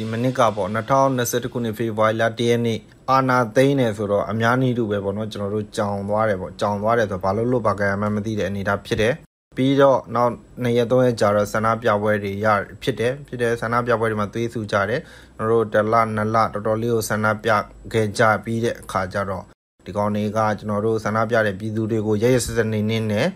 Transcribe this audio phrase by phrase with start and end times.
[0.00, 2.78] ဒီမနစ်ကပေါ့2021ခုနှစ်ဖေဖော်ဝါရီလ1ရက်နေ့
[3.10, 9.14] အာနာသိန်းနေဆိုတော့အများကြီးတူပဲပေါ့နော်ကျွန်တော်တို့ကြောင်သွားတယ်ပေါ့ကြောင်သွားတယ်ဆိုတော့ဘာလို့လို့ဘာကရမှမသိတဲ့အနေအထားဖြစ်တယ်
[9.56, 10.32] ပြီးတော့နောက်
[10.62, 12.46] နှစ်ရက်သုံးရက်ကြာတော့ဆန္ဒပြပွဲတွေရ
[12.82, 15.00] ဖြစ်တယ်ဖြစ်တယ်ဆန္ဒပြပွဲတွေမှာသွေးဆူကြတယ်
[15.36, 17.50] ကျွန်တော်တို့တလနှစ်လတော်တော်လေးကိုဆန္ဒပြ
[17.92, 19.44] ခဲ့ကြပြီးတဲ့အခါကျတော့
[19.84, 23.26] ဒီကောင်တွေကကျွန်တော်တို့ဆန္ဒပြတဲ့ပြည်သူတွေကိုရရစစနေနေနဲ့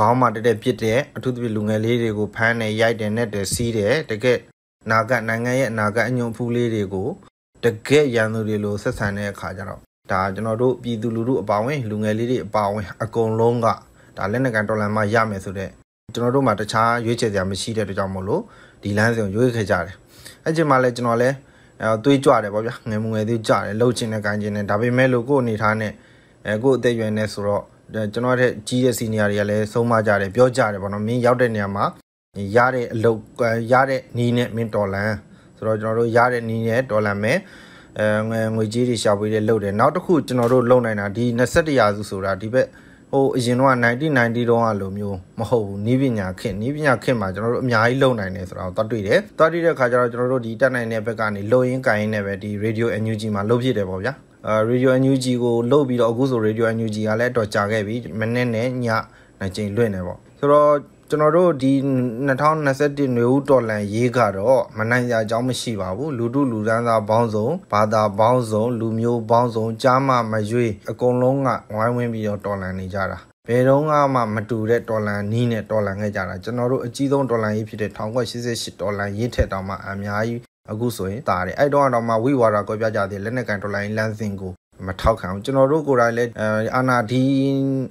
[0.00, 4.38] ခေါင်းမှာတက်တက်ပြစ်တယ်အထူးသဖြင့်လူငယ်လေးတွေကိုဖမ်းတယ်ရိုက်တယ်နဲ့တယ်စီးတယ်တကယ်
[4.90, 7.08] နာဂတ်နိုင်ငံရဲ့အနာဂတ်အညွန့်ဖူးလေးတွေကို
[7.64, 9.80] တကယ်ရန်သူတွေလိုဆက်ဆံတဲ့အခါကျတော့
[10.12, 13.66] ဒါကျွန်တော်တို့ပြည်သူလူထုအပါဝင်လူငယ်လေးတွေအပါဝင်အကုန်လုံးက
[14.16, 15.70] ဒါလက်နက်ကန်တော်လန်မှရမယ်ဆိုတဲ့
[16.14, 18.42] ကျွန်တော်တို့မှာတခြားရွေးချယ်စရာမရှိတဲ့အတွက်ကြောင့်မို့လို့
[18.82, 19.94] ဒီလမ်းစဉ်ကိုရွေးခဲ့ကြတယ်
[20.44, 21.30] အဲ့ချိန်မှာလဲကျွန်တော်လဲ
[21.82, 25.92] အဲသွေးကြွတယ်ပေါ့ဗျာငယ်မငယ်သွေးကြတယ်လှုပ်ချင်တဲ့ကန်ချင်တဲ့ဒါပေမဲ့လို့ကို့အနေထားနဲ့
[26.46, 27.62] အဲကို့အသက်ရွယ်နေဆိုတော့
[28.12, 31.84] ကျွန်တော်တဲ့ကြီးတဲ့စီနီယာတွေကလည်းဆုံးမကြတယ်ပြောကြတယ်ပေါ့နော်မင်းရောက်တဲ့နေရာမှာ
[32.56, 33.20] ရတဲ့အလုပ်
[33.72, 35.12] ရတဲ့နီးနဲ့မင်းတော်လန်
[35.56, 37.38] ဆိုတော့ကျွန်တော်တို့ရတဲ့နီးနဲ့တော်လန်မယ်
[37.98, 42.66] အဲငွေကြီးတွေရှာဖွေတဲ့လုပ်တယ်နောက်တစ်ခုကျွန်တော်တို့လုပ်နိုင်တာဒီ21ရာစုဆိုတာဒီဘက်
[43.12, 54.12] ဟိုအရင်တော့1990တုန်းကလိုမျိုးမဟုတ်ဘူးနီးပညာခေတ်နီးပညာခေတ်မှာကျွန်တော်တို့အများကြီးလုပ်နိုင်တယ်ဆိုတာကိုသတ်တွေ့တယ်သတ်တွေ့တဲ့အခါကျတော့ကျွန်တော်တို့ဒီတက်နိုင်တဲ့ဘက်ကနေလုံရင်းကန်ရင်းနဲ့ပဲဒီ radio NUG မှာလုပ်ဖြစ်တယ်ပေါ့ဗျာ
[54.46, 58.86] အာ radio NUG ကိုလုတ်ပြီးတော့အခုဆို radio NUG ကလည်းတော့ကြာခဲ့ပြီမနေ့နဲ့ည
[59.38, 61.72] နှစ်ကြိမ်လွင့်နေပေါ့ဆိုတော့ ကျွန်တော်တို့ဒီ
[62.44, 73.82] 2021နွေဦးတော်လန်ရေးကတော့မနိုင်ကြအကြောင်းမရှိပါဘူးလူတုလူဒန်းသားပေါင်းစုံဘာသာပေါင်းစုံလူမျိုးပေါင်းစုံကြားမမရွေးအကုန်လုံးကဝိုင်းဝန်းပြီးတော့တော်လန်နေကြတာဘယ်တော့
[74.14, 84.52] မှမတူတဲ့ဒေါ်လာနီးနဲ့ဒေါ်လာခဲ့ကြတာကျွန်တော်တို့အကြီးဆုံးဒေါ်လာရေးဖြစ်တဲ့1988ဒေါ်လာရေးထက်တောင်မှအများကြီးအခုဆိုရင်တာတယ်အဲ့တော့တော့မှဝိဝါဒကွဲပြားကြတဲ့လက်နက်ကန်ဒေါ်လာရေးလမ်းစဉ်ကို
[84.88, 86.30] မထောက်ခံဘူးကျွန်တော်တို့ကိုယ်တိုင်လည်း
[86.76, 87.22] အာနာဒီ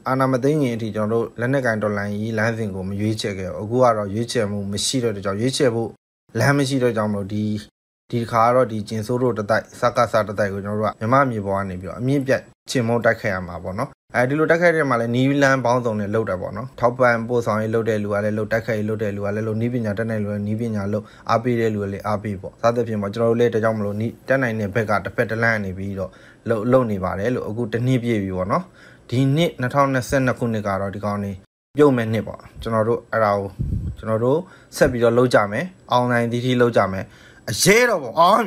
[0.07, 5.89] အာနာမသိငင်အထိကျွန်တော်တို့လက်နက်ကန်ဒေါ်လာရေးလမ်းစဉ်ကိုမရွေးချယ်ခဲ့ဘူးအခုကတော့ရွေးချယ်မှုမရှိတော့တဲ့ကြောင့်ရွေးချယ်ဖို့
[6.39, 7.45] လမ်းမရှိတော့ကြောင့်မလို့ဒီ
[8.11, 26.11] ဒီခါကတော့ဒီကျင်ဆိုးတို့တတိုက်စကားစားတတိုက်ကိုကျွန်တော်တို့ကမြမမြေပေါ်ကနေပြီးတော့အမြင့်ပြတ်ချင်မုံတိုက်ခိုက်ရမှာပေါ့နော် အဲဒီလိုတိုက်ခိုက်တဲ့မှာလည်းနီးလန်းပေါင်းစုံနဲ့လုပ်တယ်ပေါ့နော်ထောက်ပံ့ပို့ဆောင်ရေးလုပ်တဲ့လူကလည်းလုပ်တိုက်ခိုက်ရေးလုပ်တဲ့လူကလည်းလုပ်နီးပညာတက်နိုင်လူကနီးပညာလုပ်အားပေးတဲ့လူကလည်းအားပေးပေါ့စသဖြင့်ပေါ့ကျွန်တော်တို့လည်းတကြောင်မလို့နီးတက်နိုင်တဲ့ဘက်ကတစ်ဖက်တစ်လမ်းနေပြီးတော့
[26.49, 28.63] လုပ်လုပ်နေပါတယ်လို့အခုတစ်နှစ်ပြည့်ပြီပေါ့နော်
[29.09, 31.31] ဒီနှစ်2022ခုနှစ်ကတော့ဒီကောင်းနေ
[31.77, 33.49] ပြုတ်မဲ့နှစ်ပေါ့ကျွန်တော်တို့အဲ့ဒါကို
[33.97, 34.39] ကျွန်တော်တို့
[34.77, 37.05] ဆက်ပြီးတော့လုပ်ကြမယ်အွန်လိုင်းတီးတီးလုပ်ကြမယ်
[37.49, 38.43] အရေးတော့ပေါ့အော်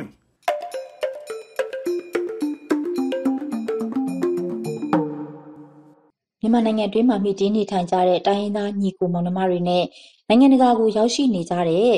[6.47, 9.83] မြန်မာနိုင်ငံအတွင်းမှာမြင့်တင်းနေထိုင်ကြတဲ့တိုင်းရင်းသားညီကိုမောင်နှမတွေနဲ့
[10.27, 11.95] နိုင်ငံတကာကိုရောက်ရှိနေကြတဲ့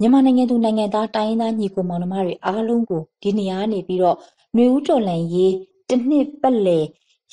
[0.00, 4.16] မြန်မာနိုင်ငံသူနိုင်ငံသားတိုင်းရင်းသားညီကိုမောင်နှမတွေအားလုံးကိုဒီနေရာကနေပြီးတော့
[4.54, 5.54] ຫນွေဦးတော်လှန်ရေး
[5.88, 6.84] တစ်နှစ်ပတ်လည်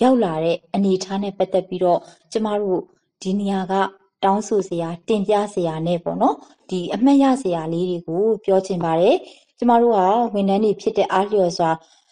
[0.01, 1.99] ရောက်လာတဲ့အနေအထားနဲ့ပတ်သက်ပြီးတော့
[2.31, 2.81] ကျမတို့
[3.21, 3.73] ဒီနေရာက
[4.23, 6.35] တောင်းဆိုစရာတင်ပြစရာနဲ့ပေါ့နော်
[6.69, 9.17] ဒီအမှတ်ရစရာလေးတွေကိုပြောချင်ပါတယ်
[9.57, 9.99] ကျမတို့က
[10.33, 11.69] ဝန်ထမ်းတွေဖြစ်တဲ့အားလျော်စွာ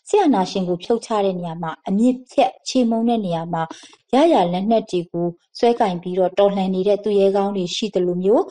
[0.10, 3.64] ဆရာနာရှင်ကိုဖြုတ်ချတဲ့နေရာမှာအမြင့်ဖြတ်ခြေမုံတဲ့နေရာမှာ
[4.14, 5.28] ရရလက်နက်တွေကို
[5.58, 8.44] ဆွဲကင်ပြီးတော့တော်လှန်နေတဲ့သူရဲကောင်းတွေရှိတယ်လို့မျိုး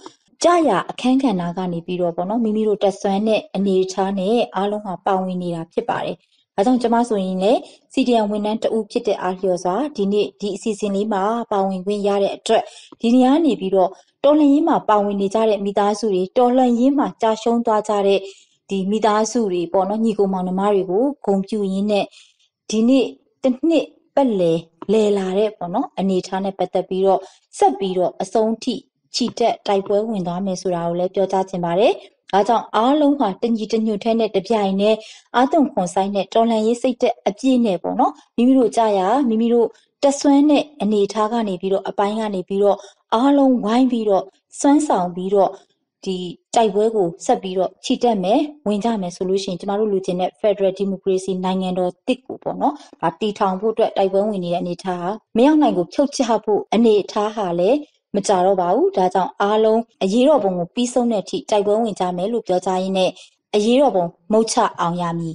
[0.45, 6.17] ကြရအခန်းကဏ္ဍကနေပြီးတော့ပေါ့နော်မိမိတို့တက်ဆွမ်းတဲ့အနေအထားနဲ့အားလုံးဟာပါဝင်နေတာဖြစ်ပါတယ်။
[6.57, 7.59] ဒါကြောင့်ကျမဆိုရင်လည်း
[7.93, 12.63] CDN ဝန်ထမ်းတဦးဖြစ်တဲ့အားလျော်စွာဒီနေ့ဒီအစီအစဉ်လေးမှာပါဝင်ခွင့်ရတဲ့အတွက်
[13.01, 13.91] ဒီနေရာနေပြီးတော့
[14.25, 18.21] တော်လှန်ရေးမှာပါဝင်နေကြတဲ့မိသားစုတွေတော်လှန်ရေးမှာကြာရှုံးသွားကြတဲ့
[18.71, 22.05] ဒီမိသားစုတွေပေါ့နော်ညီကိုမောင်နှမတွေကိုဂုံပြူရင်းနဲ့
[22.71, 23.07] ဒီနေ့
[23.43, 24.59] တစ်နှစ်ပတ်လည်
[24.93, 27.21] လဲလာတဲ့ပေါ့နော်အနေထားနဲ့ပတ်သက်ပြီးတော့
[27.59, 28.75] ဆက်ပြီးတော့အဆုံးထိ
[29.15, 31.93] ချီတက်တိုက်ပွဲဝင်သွားမယ်ဆိုတာကိုလည်းပြောကြားချင်ပါတယ်။
[32.33, 34.95] ဒါကြောင့်အားလုံးဟာတညီတညွတ်ထဲနဲ့တပြိုင်နဲ့
[35.37, 39.69] အာသွန်ခွန်ဆိုင်နဲ့တော်လှန်ရေးစိတ်သက်အပြည့်နဲ့ပေါ့နော်မိမိတို့ကြာရမိမိတို့
[40.03, 42.79] တက်ဆွမ်းတဲ့အနေအထားကနေပြီးတော့အပိုင်းကနေပြီးတော့
[43.15, 44.25] အားလုံးဝိုင်းပြီးတော့
[44.61, 45.51] စွမ်းဆောင်ပြီးတော့
[46.05, 46.17] ဒီ
[46.55, 57.79] တိုက်ပွဲကိုဆက်ပြီးတော့ခြိတက်မယ်ဝင်ကြမယ်ဆိုလို့ရှိရင်ကျမတို့လူချင်းတဲ့ Federal Democracy နိုင်ငံတော်တစ်ကိုပေါ့နော်ဒါတီထောင်ဖို့အတွက်တိုက်ပွဲဝင်နေတဲ့အနေအထားဟာမရောက်နိုင်ကိုဖြုတ်ချဖို့အနေအထားဟာလည်း
[58.15, 63.11] မကြတော့ပါဘူးဒါကြောင့်အားလုံးအရေးတော်ပုံကိုပြီးဆုံးတဲ့အထိတိုက်ပွဲဝင်ကြမယ်လို့ပြောကြားရင်းနဲ့
[63.55, 65.35] အရေးတော်ပုံမုတ်ချအောင်ရမည်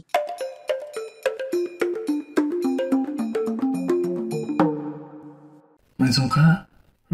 [5.99, 6.45] မန်ဆုံခါ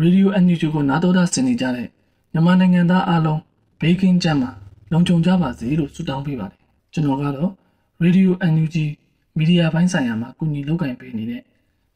[0.02, 1.88] ရေဒီယိုအန်ယူဂျီကိုနားတော်တာဆင်နေကြတဲ့
[2.34, 3.42] မြန်မာနိုင်ငံသားအားလုံး
[3.80, 4.52] ဘေးကင်းကြမှာ
[4.92, 6.60] လုံခြုံကြပါစေလို့ဆုတောင်းပေးပါတယ်
[6.94, 7.52] ကျွန်တော်ကတော့
[8.04, 8.76] Radio NUG
[9.38, 11.42] မီဒီယာပိုင်းဆိုင်ရာမှာကူညီလုပ်ကိုင်ပေးနေတဲ့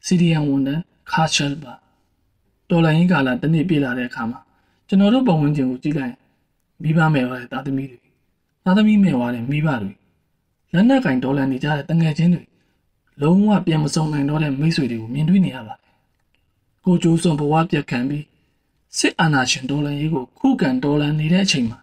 [0.06, 1.74] CDN ဝန်ထမ်းခါရှယ်ပါ
[2.70, 4.40] တော်လိုင်းကာလတစ်နေ့ပြည့်လာတဲ့အခါမှာ
[4.88, 6.14] ကျွန်တော်တို့ပုံဝင်ခြင်းကိုကြည့်လိုက်
[6.82, 7.98] မိဘမယ်ပါတဲ့သားသမီးတွေ
[8.64, 9.92] သားသမီးမယ်ပါတဲ့မိဘတွေ
[10.72, 12.42] လက်နက်ကင်ဒေါ်လာနေကြတဲ့တငယ်ချင်းတွေ
[13.22, 15.92] လုံးဝပြန်မစုံနိုင်တော့တဲ့မိတ်ဆွေတွေကိုမြင်တွေ့နေရပါတယ်
[16.84, 18.24] ကိုကျိုးစွန်ဘဝပြတ်ခံပြီး
[18.98, 21.78] စစ်အာဏာရှင်ဒေါ်လာရေးကိုခုခံဒေါ်လာနေတဲ့အချိန်မှာ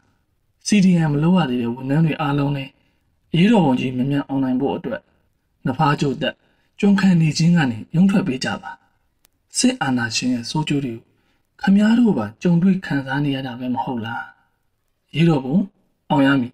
[0.67, 2.71] CDM မလုပ်ရသေးတဲ့ဝန်ထမ်းတွေအားလုံးလည်း
[3.35, 5.01] ရေးတော်ဝန်ကြီးမြန်မြန်အွန်လိုင်းဖို့အတွက်
[5.67, 6.35] နဖားကျုပ်သက်
[6.79, 8.71] ကျွမ်းခံနေခြင်းကနေရုံထွက်ပေးကြပါ
[9.57, 14.25] စစ်အာဏာရှင်ရဲ့စိုးကျိုးတွေကိုခမားတို့ပါကြုံတွေ့ခံစားနေရတာပဲမဟုတ်လား
[15.15, 15.57] ရေးတော်ဘုံ
[16.09, 16.53] အောင်ရမည်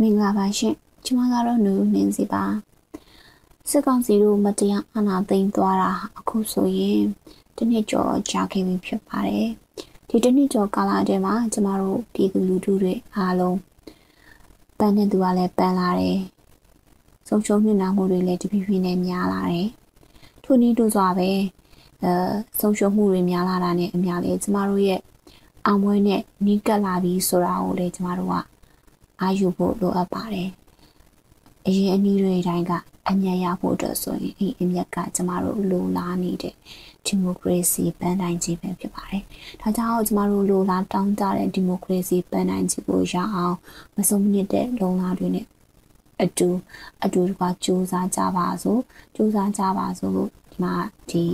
[0.00, 0.74] မင်္ဂလာပါရှင်
[1.04, 2.71] ကျမကတော့နူနင်းစီပါ
[3.70, 7.02] စစ်ကောင်စီတို့မတရားအာဏာသိမ်းသွားတာအခုဆိုရင်
[7.56, 9.48] တစ်နှစ်ကျော်ကြာခဲ့ပြီဖြစ်ပါတယ်
[10.08, 13.58] ဒီတစ်နှစ်ကျော်ကာလအတွင်းမှာကျမတို့ပြည်သူလူထုတွေအားလုံး
[14.78, 16.18] ပန်းတဲ့သူကလည်းပန်းလာတယ်
[17.28, 19.68] ဆုံးရှုံးမြင့်နာမှုတွေလည်းတဖြည်းဖြည်းနဲ့များလာတယ်
[20.44, 21.30] ထို့နည်းတူစွာပဲ
[22.02, 22.12] အဲ
[22.60, 25.00] ဆုံးရှုံးမှုတွေများလာတာနဲ့အများလေကျမတို့ရဲ့
[25.66, 28.34] အောင်ပွဲနဲ့နီးကပ်လာပြီဆိုတာကိုလည်းကျမတို့က
[29.20, 30.48] အာယူဖို့လိုအပ်ပါတယ်။
[31.66, 32.72] အရင်အနည်းတွေတိုင်းက
[33.10, 36.54] အမြတ်ရဖို့အတွက်ဆိုရင်ဒီအမြတ်ကကျမတို့လိုလားနေတဲ့
[37.06, 39.22] ဒီမိုကရေစီပန်းတိုင်းကြီးပဲဖြစ်ပါတယ်။
[39.60, 43.56] ဒါကြောင့်ကျမတို့လိုလားတောင်းကြတဲ့ဒီမိုကရေစီပန်းတိုင်းကြီးကိုရအောင်
[43.96, 45.46] မဆုံးမနစ်တဲ့လုံလားတွေနဲ့
[46.22, 46.48] အတူ
[47.04, 48.80] အတူတကွာစူးစမ်းကြပါစို့
[49.14, 50.74] စူးစမ်းကြပါစို့လို့ဒီမှာ
[51.10, 51.24] ဒီ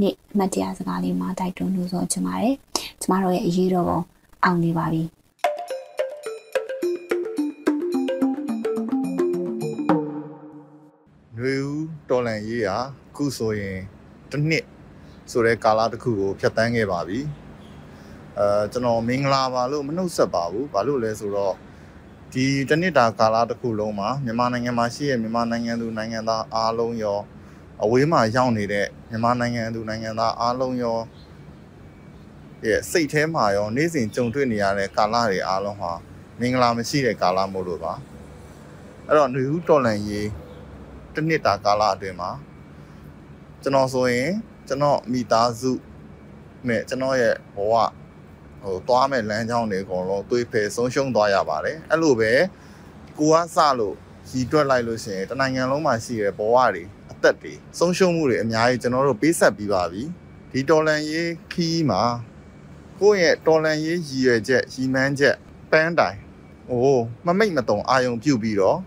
[0.00, 2.54] နေ့အမှတ်တရစကားလေးမှာတိုက်တွန်းလို့ဆိုချင်ပါတယ်။
[3.00, 4.00] ကျမတို့ရဲ့အရေးတော်ပုံ
[4.44, 5.02] အောင်နေပါပြီ။
[12.24, 12.78] တော်လန်ရေးဟာ
[13.16, 13.78] ခုဆိုရင်
[14.30, 14.64] တစ်နှစ်
[15.30, 17.20] ဆိုတဲ့ကာလတစ်ခုကိုဖြတ်တန်းခဲ့ပါပြီ
[18.38, 21.54] အဲကျွန်တော်မင်္ဂလာပါလို့မနှုတ်ဆက်ပါဘူးဘာလို့လဲဆိုတော့
[22.32, 27.18] ဒီတစ်နှစ်တာကာလတစ်ခုလုံးမှာမြန်မာနိုင်ငံမှာရှိတဲ့မြန်မာနိုင်ငံသူနိုင်ငံသားအားလုံးရော
[27.82, 30.98] အဝေးမှာရောက်နေတဲ့မြန်မာနိုင်ငံသူနိုင်ငံသားအားလုံးရော
[32.66, 35.92] ရဲ့စိတ်ထဲမှာရောနေ့စဉ်ကြုံတွေ့နေရတဲ့ကာလတွေအားလုံးဟာ
[36.40, 37.92] မင်္ဂလာမရှိတဲ့ကာလမို့လို့ပါ
[39.06, 40.28] အဲ့တော့ຫນွေဦးတော်လန်ရေး
[41.14, 42.30] တစ်နှစ်တာကာလအတွင်းမှာ
[43.62, 44.30] ကျွန်တော်ဆိုရင်
[44.68, 45.72] ကျွန်တော်မိသားစု
[46.68, 47.74] နဲ့ကျွန်တော်ရဲ့ဘဝ
[48.62, 52.32] ဟိုသွားမဲ့လမ်းကြောင်းတွေအကုန်လုံးသွေးဖယ်ဆုံးရှုံးသွားရပါတယ်အဲ့လိုပဲ
[53.18, 53.94] ကိုကစလို့
[54.30, 60.02] ရည်တွက်လိုက်လို့ရှိရင်တနိုင်ငံလုံးမှာရှိတဲ့ဘဝတွေအသက်တွေဆုံးရှုံးမှုတွေအများကြီးကျွန်တော်တို့ပေးဆက်ပြီးပါပြီ
[60.52, 62.02] ဒီတော်လန်ရေးခီးမှာ
[63.00, 65.36] ကိုယ့်ရဲ့တော်လန်ရေးရည်ရွယ်ချက်ရည်မှန်းချက်
[65.70, 66.18] ပန်းတိုင်
[66.68, 68.78] ဟိုမမိတ်မတုံအာယုံပြုတ်ပြီးတော့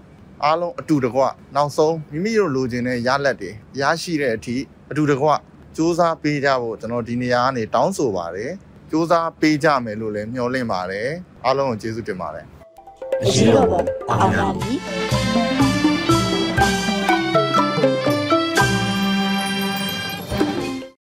[0.45, 1.21] အားလုံးအတူတကွ
[1.55, 4.55] နောက်ဆုံးမိမိတို့လိုချင်တဲ့ရလက်တွေရရှိတဲ့အထိ
[4.91, 5.27] အတူတကွ
[5.75, 8.51] စူးစမ်းပေးကြဖို့ကျွန်တော်ဒီနေရာကနေတောင်းဆိုပါတယ်
[8.89, 11.09] စူးစမ်းပေးကြမယ်လို့လည်းမျှော်လင့်ပါတယ်
[11.45, 12.45] အားလုံးကိုကျေးဇူးတင်ပါတယ်
[13.23, 15.06] အရှိတော်ပုံအောင်ရမည်